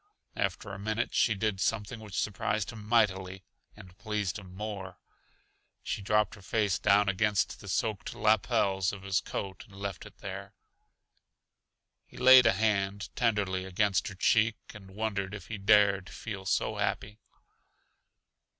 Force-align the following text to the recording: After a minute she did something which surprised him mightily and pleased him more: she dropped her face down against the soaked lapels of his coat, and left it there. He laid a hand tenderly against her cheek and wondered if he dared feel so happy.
After 0.35 0.71
a 0.73 0.79
minute 0.79 1.13
she 1.13 1.35
did 1.35 1.61
something 1.61 1.99
which 1.99 2.19
surprised 2.19 2.71
him 2.71 2.87
mightily 2.89 3.43
and 3.75 3.95
pleased 3.99 4.39
him 4.39 4.51
more: 4.55 4.97
she 5.83 6.01
dropped 6.01 6.33
her 6.33 6.41
face 6.41 6.79
down 6.79 7.07
against 7.07 7.59
the 7.59 7.67
soaked 7.67 8.15
lapels 8.15 8.91
of 8.91 9.03
his 9.03 9.21
coat, 9.21 9.63
and 9.67 9.75
left 9.75 10.07
it 10.07 10.17
there. 10.17 10.55
He 12.07 12.17
laid 12.17 12.47
a 12.47 12.53
hand 12.53 13.09
tenderly 13.15 13.63
against 13.63 14.07
her 14.07 14.15
cheek 14.15 14.55
and 14.73 14.89
wondered 14.95 15.35
if 15.35 15.49
he 15.49 15.59
dared 15.59 16.09
feel 16.09 16.47
so 16.47 16.77
happy. 16.77 17.19